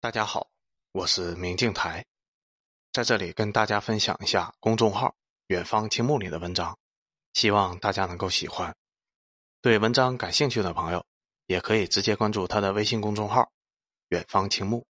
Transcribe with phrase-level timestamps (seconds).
[0.00, 0.48] 大家好，
[0.92, 2.06] 我是明镜台，
[2.92, 5.16] 在这里跟大家分享一下公众号
[5.48, 6.78] “远方青木”里的文章，
[7.32, 8.76] 希望大家能够喜欢。
[9.60, 11.04] 对文章感兴趣的朋友，
[11.46, 13.50] 也可以直接关注他的微信公众号
[14.10, 14.86] “远方青木”。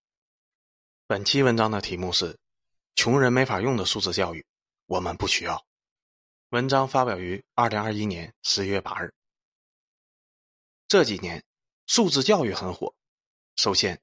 [1.05, 2.39] 本期文章的题目是
[2.95, 4.45] “穷人没法用的数字教育，
[4.85, 5.65] 我们不需要”。
[6.51, 9.13] 文章发表于二零二一年十月八日。
[10.87, 11.43] 这几年，
[11.87, 12.95] 数字教育很火。
[13.57, 14.01] 首先，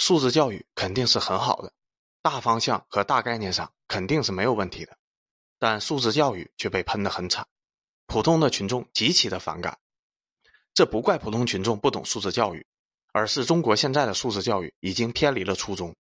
[0.00, 1.70] 素质教育肯定是很好的，
[2.22, 4.96] 大方向和大概念上肯定是没有问题的，
[5.58, 7.46] 但素质教育却被喷得很惨，
[8.06, 9.78] 普通的群众极其的反感。
[10.72, 12.66] 这不怪普通群众不懂素质教育，
[13.12, 15.94] 而是中国现在的素质教育已经偏离了初衷。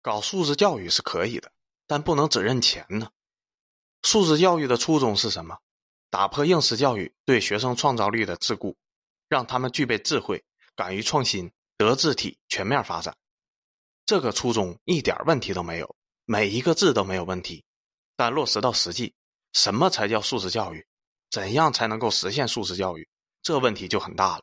[0.00, 1.52] 搞素质教育是可以的，
[1.86, 3.10] 但不能只认钱呢。
[4.04, 5.58] 素质教育的初衷是什么？
[6.08, 8.74] 打破应试教育对学生创造力的桎梏，
[9.28, 10.42] 让他们具备智慧，
[10.74, 11.52] 敢于创新。
[11.78, 13.16] 德智体全面发展，
[14.04, 17.64] 这个初衷一点问题都没有，每一个字都没有问题。
[18.16, 19.14] 但落实到实际，
[19.52, 20.84] 什么才叫素质教育？
[21.30, 23.08] 怎样才能够实现素质教育？
[23.42, 24.42] 这问题就很大了。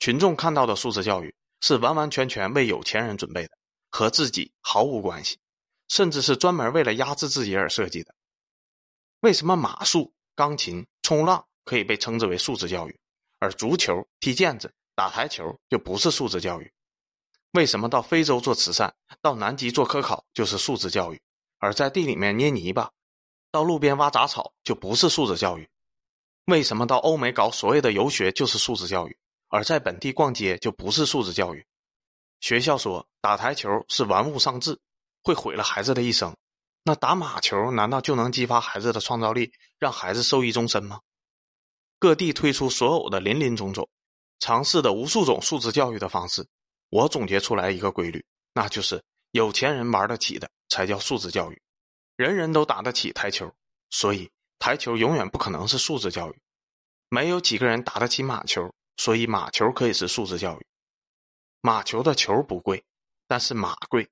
[0.00, 3.56] 群众看到的素质教育是完完全全为有钱人准备的，
[3.90, 5.38] 和自己毫无关系，
[5.86, 8.12] 甚至是专门为了压制自己而设计的。
[9.20, 12.98] 为什么马术、钢琴、冲浪可以被称之为素质教育，
[13.38, 14.74] 而足球、踢毽子？
[14.94, 16.72] 打台球就不是素质教育，
[17.52, 21.20] 为什么到非洲做慈善，到南极做科考就是素质教育，
[21.58, 22.92] 而在地里面捏泥巴，
[23.50, 25.68] 到路边挖杂草就不是素质教育？
[26.46, 29.16] 为什么到欧美搞所谓的游学就是素质教育，
[29.48, 31.66] 而在本地逛街就不是素质教育？
[32.40, 34.78] 学校说打台球是玩物丧志，
[35.22, 36.36] 会毁了孩子的一生，
[36.84, 41.00] 那打马球难道就能激发孩子的创造力，让孩子受益终身吗？
[41.98, 43.88] 各地推出所有的林林总总。
[44.38, 46.46] 尝试的无数种素质教育的方式，
[46.90, 51.62] 我总结出来一个规律，那就是有钱人玩得起的才叫素质教育，
[52.16, 53.54] 人人都打得起台球，
[53.90, 56.38] 所以台球永远不可能是素质教育。
[57.08, 60.66] 没有几个人打得起马球，所以马球可以是素质教育。
[61.60, 62.84] 马球的球不贵，
[63.26, 64.10] 但是马贵，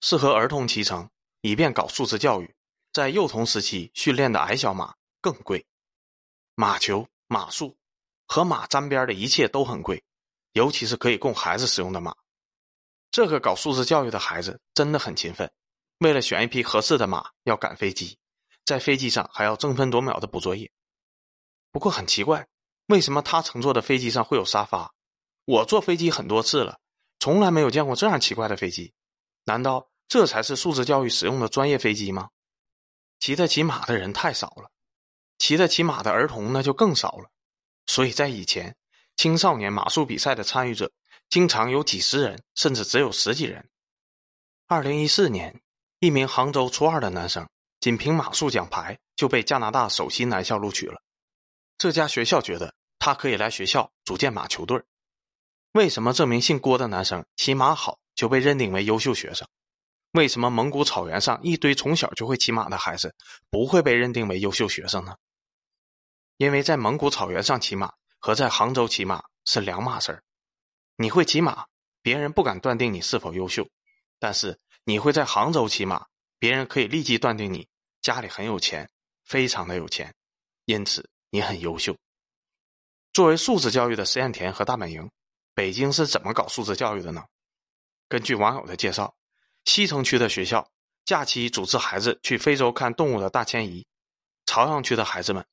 [0.00, 1.08] 适合儿童骑乘，
[1.40, 2.54] 以便搞素质教育。
[2.92, 5.64] 在幼童时期训练的矮小马更贵，
[6.56, 7.76] 马球、马术。
[8.32, 10.04] 和马沾边的一切都很贵，
[10.52, 12.14] 尤其是可以供孩子使用的马。
[13.10, 15.50] 这个搞素质教育的孩子真的很勤奋，
[15.98, 18.18] 为了选一匹合适的马，要赶飞机，
[18.64, 20.70] 在飞机上还要争分夺秒的补作业。
[21.72, 22.46] 不过很奇怪，
[22.86, 24.94] 为什么他乘坐的飞机上会有沙发？
[25.44, 26.78] 我坐飞机很多次了，
[27.18, 28.94] 从来没有见过这样奇怪的飞机。
[29.42, 32.30] 难道这才是素质教育使用的专业飞机吗？
[33.18, 34.70] 骑得起马的人太少了，
[35.36, 37.28] 骑得起马的儿童那就更少了。
[37.90, 38.76] 所以在以前，
[39.16, 40.92] 青少年马术比赛的参与者
[41.28, 43.68] 经常有几十人，甚至只有十几人。
[44.68, 45.60] 二零一四年，
[45.98, 47.48] 一名杭州初二的男生
[47.80, 51.02] 仅凭马术奖牌就被加拿大首席男校录取了。
[51.78, 54.80] 这家学校觉得他可以来学校组建马球队。
[55.72, 59.48] 为什么这名姓郭的男生骑马好就被认定为优秀学生？
[60.12, 63.16] 为什么蒙古草原上一堆从小就会骑马的孩子
[63.50, 65.16] 不会被认定为优秀学生呢？
[66.40, 70.24] 因为在蒙古草原上骑马和在杭州骑马是两码事儿。
[70.96, 71.66] 你会骑马，
[72.00, 73.64] 别人不敢断定你是否优秀；
[74.18, 76.06] 但是你会在杭州骑马，
[76.38, 77.68] 别人可以立即断定你
[78.00, 78.88] 家里很有钱，
[79.22, 80.14] 非常的有钱，
[80.64, 81.94] 因此你很优秀。
[83.12, 85.10] 作为素质教育的实验田和大本营，
[85.52, 87.22] 北京是怎么搞素质教育的呢？
[88.08, 89.14] 根据网友的介绍，
[89.66, 90.70] 西城区的学校
[91.04, 93.86] 假期组织孩子去非洲看动物的大迁移，
[94.46, 95.44] 朝阳区的孩子们。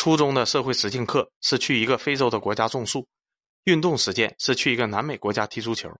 [0.00, 3.06] 初中的社会实践课是去一个非洲的国家种树，
[3.64, 5.94] 运动实践是去一个南美国家踢足球。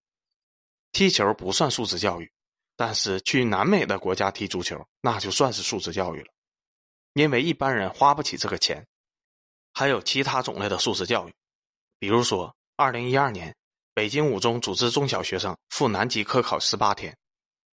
[0.90, 2.32] 踢球不算素质教育，
[2.76, 6.28] 但是去南美的国家踢足球那就算是素质教育了，
[7.12, 8.86] 因为一般人花不起这个钱。
[9.74, 11.34] 还有其他种类的素质教育，
[11.98, 13.54] 比如说，二零一二年，
[13.92, 17.14] 北京五中组织中小学生赴南极科考十八天，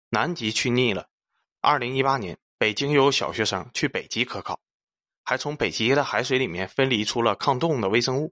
[0.10, 1.04] 南极去腻了；
[1.62, 4.60] 二零一八年，北京又有小学生去北极科考。
[5.26, 8.32] 还从北极的海水里面分离出了抗冻的微生物，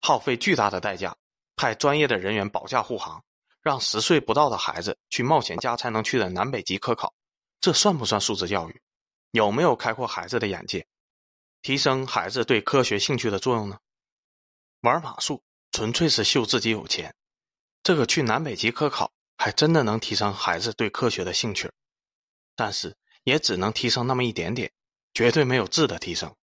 [0.00, 1.16] 耗费巨大的代价，
[1.56, 3.24] 派专业的人员保驾护航，
[3.60, 7.12] 让十岁不到的孩子去冒险家才能去的南北极科考，
[7.60, 8.80] 这算不算素质教育？
[9.32, 10.86] 有没有开阔孩子的眼界，
[11.60, 13.78] 提升孩子对科学兴趣的作用呢？
[14.82, 15.42] 玩马术
[15.72, 17.14] 纯粹是秀自己有钱，
[17.82, 21.72] 这个去南北极科考还真的能提升孩子对科学的兴趣，
[22.54, 24.70] 但是也只能提升那么一点点。
[25.14, 26.34] 绝对没有质的提升。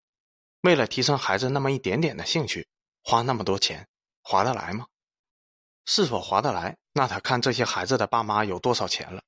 [0.62, 2.69] 为了提升孩子那么一点点的兴趣，
[3.03, 3.88] 花那么多钱，
[4.23, 4.87] 划得来吗？
[5.87, 9.23] 是否划得来，那得看这些孩子的爸妈有多少钱了。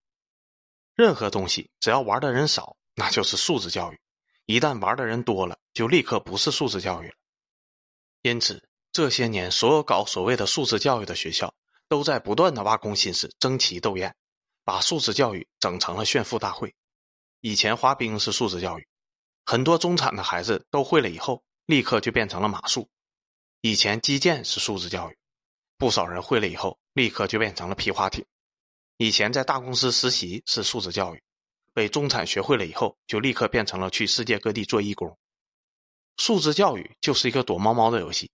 [0.94, 3.96] 任何东西只要玩的人少，那就是素质教育；
[4.44, 7.14] 一旦玩的人多了，就立刻不是素质教育了。
[8.20, 11.54] 因此，这些年所有搞所谓的素质教育的学校，
[11.88, 14.14] 都在不断的挖空心思争奇斗艳，
[14.64, 16.74] 把素质教育整成了炫富大会。
[17.40, 18.86] 以前滑冰是素质教育，
[19.50, 22.88] 很多中产的孩子都会了以后，立刻就变成了马术。
[23.62, 25.18] 以前击剑是素质教育，
[25.76, 28.24] 不少人会了以后，立刻就变成了皮划艇。
[28.96, 31.22] 以前在大公司实习是素质教育，
[31.74, 35.18] 被中产学会了以后，就立刻变成了去世界各地做义工。
[36.16, 38.30] 素质教育就是一个躲猫猫的游戏，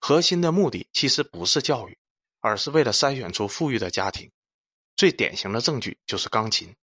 [0.00, 1.98] 核心的目的其实不是教育，
[2.40, 4.32] 而是为了筛选出富裕的家庭。
[4.96, 6.74] 最典型的证据就是钢琴。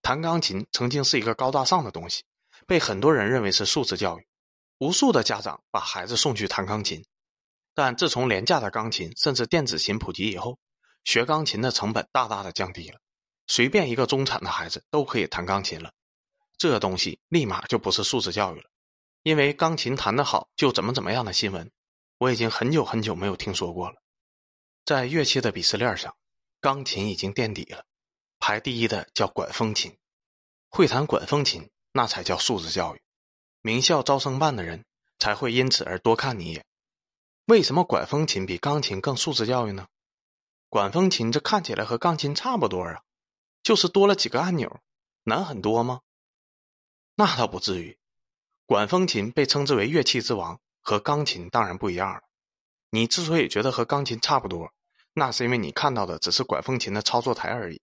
[0.00, 2.24] 弹钢琴曾经是一个高大上的东西，
[2.66, 4.26] 被很多人认为是素质教育，
[4.78, 7.04] 无数的家长把孩子送去弹钢琴。
[7.74, 10.58] 但自从廉价的钢琴甚至电子琴普及以后，
[11.04, 13.00] 学钢琴的成本大大的降低了，
[13.46, 15.92] 随便一个中产的孩子都可以弹钢琴了，
[16.58, 18.68] 这东西立马就不是素质教育了，
[19.22, 21.70] 因为钢琴弹得好就怎么怎么样的新闻，
[22.18, 23.96] 我已经很久很久没有听说过了。
[24.84, 26.14] 在乐器的鄙视链上，
[26.60, 27.86] 钢琴已经垫底了，
[28.38, 29.96] 排第一的叫管风琴，
[30.68, 33.02] 会弹管风琴那才叫素质教育，
[33.60, 34.84] 名校招生办的人
[35.18, 36.64] 才会因此而多看你一眼。
[37.46, 39.86] 为什么管风琴比钢琴更素质教育呢？
[40.68, 43.02] 管风琴这看起来和钢琴差不多啊，
[43.62, 44.80] 就是多了几个按钮，
[45.24, 46.00] 难很多吗？
[47.14, 47.98] 那倒不至于。
[48.64, 52.22] 管风琴被称之为乐器之王，和钢琴当然不一样了。
[52.88, 54.72] 你之所以觉得和钢琴差不多，
[55.12, 57.82] 那是因为你看到的只是管风琴的操作台而已。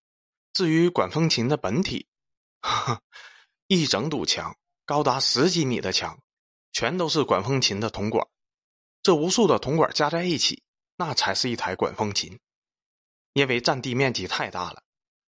[0.52, 2.08] 至于管风琴的本体，
[2.62, 3.02] 呵 呵
[3.72, 6.20] 一整堵墙，高达十几米的墙，
[6.72, 8.28] 全都是管风琴的铜管。
[9.04, 10.64] 这无数的铜管加在一起，
[10.96, 12.40] 那才是一台管风琴。
[13.34, 14.82] 因为占地面积太大了，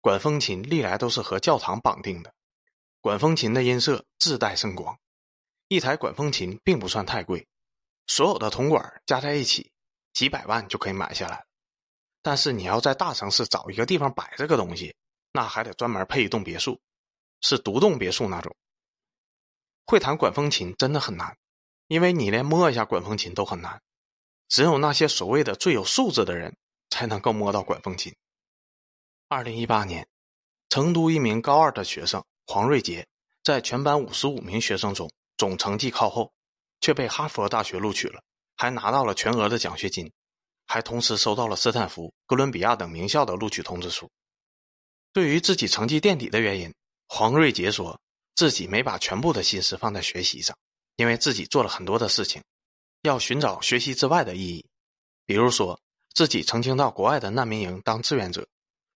[0.03, 2.35] 管风琴历来都是和教堂绑定的。
[3.01, 4.99] 管风琴的音色自带声光，
[5.69, 7.49] 一台管风琴并不算太贵，
[8.07, 9.73] 所有的铜管加在一起，
[10.13, 11.47] 几百万就可以买下来。
[12.21, 14.95] 但是你要在大城市找一个地方摆这个东西，
[15.33, 16.79] 那还得专门配一栋别墅，
[17.41, 18.55] 是独栋别墅那种。
[19.87, 21.37] 会弹管风琴真的很难，
[21.87, 23.83] 因为你连摸一下管风琴都很难，
[24.49, 26.57] 只有那些所谓的最有素质的人。
[26.89, 28.15] 才能够摸到管风琴。
[29.29, 30.07] 二零一八年，
[30.69, 33.07] 成都一名高二的学生黄瑞杰，
[33.43, 36.33] 在全班五十五名学生中总成绩靠后，
[36.81, 38.23] 却被哈佛大学录取了，
[38.57, 40.11] 还拿到了全额的奖学金，
[40.67, 44.09] 还同时收到了斯坦福、哥伦比亚等名校的录取通知书。
[45.13, 46.73] 对于自己成绩垫底的原因，
[47.07, 48.01] 黄瑞杰说
[48.35, 50.57] 自己没把全部的心思放在学习上，
[50.97, 52.43] 因为自己做了很多的事情，
[53.03, 54.67] 要寻找学习之外的意义，
[55.25, 55.81] 比如说。
[56.15, 58.49] 自己曾经到国外的难民营当志愿者，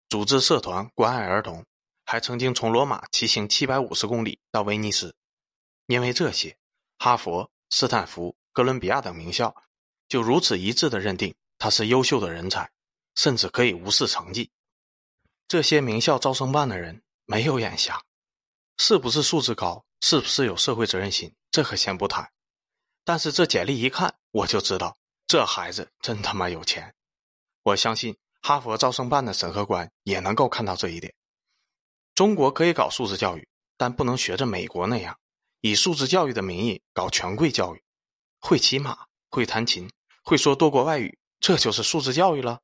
[0.09, 1.67] 组织社团关爱儿童，
[2.07, 5.15] 还曾经从罗马骑行七百五十公里到威尼斯。
[5.85, 6.57] 因为这些，
[6.97, 9.55] 哈佛、斯坦福、哥伦比亚等名校
[10.09, 12.71] 就如此一致的认定他是优秀的人才，
[13.15, 14.51] 甚至可以无视成绩。
[15.47, 18.03] 这些名校招生办的人没有眼瞎，
[18.77, 22.33] 是不是素质高，是不是有社会责任心，这可先不谈。
[23.05, 24.99] 但是这简历一看，我就知道
[25.29, 26.93] 这孩子真他妈有钱。
[27.63, 31.15] 我相信哈佛招生办的审核官也能够看到这一点。
[32.17, 35.17] 中国可以搞素质教育，但不能学着美国那样，
[35.61, 37.85] 以素质教育的名义搞权贵教育。
[38.41, 39.89] 会骑马，会弹琴，
[40.25, 42.61] 会说多国外语，这就是素质教育了。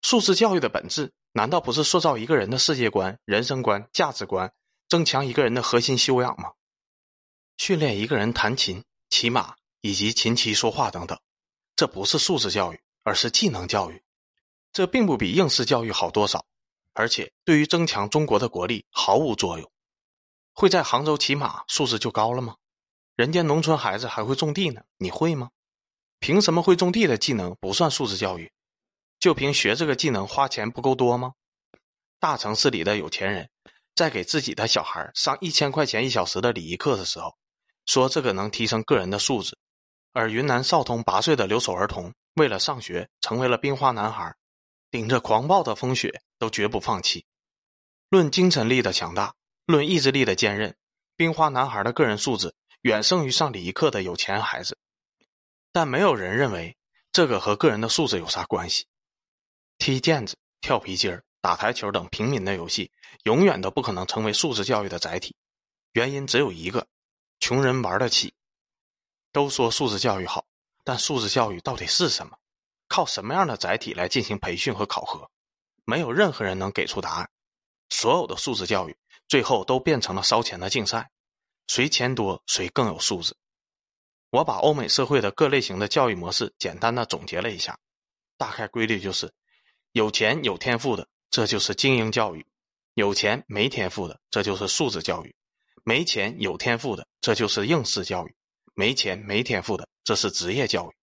[0.00, 4.52] 素质教育的本质，难道不是塑造一个人的世界观、人生观、价值观，
[4.88, 6.52] 增强一个人的核心修养吗？
[7.56, 11.18] 训练一个人弹琴、骑马以及琴棋说话等等，
[11.76, 12.80] 这不是素质教育。
[13.02, 14.02] 而是技能教育，
[14.74, 16.44] 这并不比应试教育好多少，
[16.92, 19.72] 而且对于增强中国的国力毫无作用。
[20.52, 22.56] 会在杭州骑马，素质就高了吗？
[23.16, 25.48] 人家农村孩子还会种地呢，你会吗？
[26.18, 28.52] 凭什么会种地的技能不算素质教育？
[29.20, 31.34] 就凭学这个技能花钱不够多吗？
[32.18, 33.50] 大城市里的有钱人，
[33.94, 37.36] 在给自己的小孩上一千块钱一小时的礼仪课的时候，
[37.84, 39.58] 说这个能提升个人的素质，
[40.12, 42.14] 而云南昭通八岁的留守儿童。
[42.34, 44.34] 为了上学，成为了冰花男孩，
[44.90, 47.26] 顶着狂暴的风雪都绝不放弃。
[48.08, 49.34] 论精神力的强大，
[49.66, 50.74] 论意志力的坚韧，
[51.16, 54.78] 冰花男孩的个人素质远胜于上礼仪课的有钱孩子。
[55.72, 56.76] 但没有人认为
[57.12, 58.86] 这个和个人的素质有啥关系。
[59.80, 62.92] 踢毽子、跳皮筋儿、打台球等平民的游戏，
[63.24, 65.34] 永远都不可能成为素质教育的载体。
[65.92, 66.86] 原因只有一个：
[67.40, 68.34] 穷人玩得起。
[69.32, 70.44] 都说素质教育好。
[70.84, 72.36] 但素质教育到底是什么？
[72.88, 75.30] 靠什么样的载体来进行培训和考核？
[75.86, 77.30] 没有任何人能给出答案。
[77.88, 78.94] 所有的素质教育
[79.28, 81.10] 最后都变成了烧钱的竞赛，
[81.68, 83.34] 谁钱多谁更有素质。
[84.28, 87.78] 我把欧美社会的各类型的教育模式简单的总结了一下，
[88.36, 89.32] 大概规律就是：
[89.92, 92.44] 有钱有天赋的，这就是精英教育；
[92.94, 95.30] 有钱没天赋的，这就是素质教育；
[95.82, 98.30] 没钱有天赋的，这就是应试教育；
[98.74, 100.94] 没钱没天赋的，这是职业教育。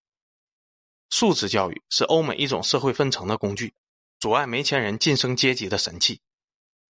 [1.09, 3.73] 素质教育是欧美一种社会分层的工具，
[4.19, 6.21] 阻碍没钱人晋升阶级的神器。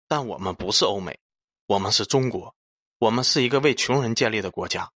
[0.07, 1.19] 但我们不是欧美，
[1.65, 2.55] 我们是中国，
[2.99, 4.91] 我们是一个为穷人建立的国家。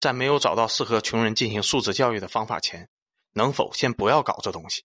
[0.00, 2.88] 在没有找到适合穷人进行素质教育的方法前，
[3.32, 4.84] 能否先不要搞这东西？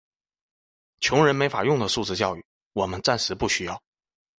[1.03, 3.83] 穷人没法用的素质教育，我们暂时不需要，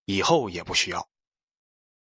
[0.07, 1.07] 以后也不需要。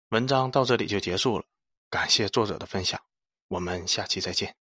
[0.09, 1.45] 文章到这里就结束了，
[1.89, 3.01] 感谢作者的分享，
[3.47, 4.57] 我们下期再见。